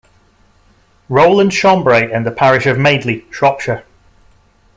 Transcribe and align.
Rowland 1.09 1.51
Chambre 1.51 1.93
in 2.09 2.23
the 2.23 2.31
parish 2.31 2.65
of 2.65 2.79
Madeley, 2.79 3.23
Shropshire. 3.29 3.85